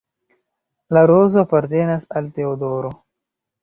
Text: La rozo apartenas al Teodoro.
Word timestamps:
La 0.97 1.03
rozo 1.13 1.41
apartenas 1.43 2.09
al 2.19 2.35
Teodoro. 2.41 2.95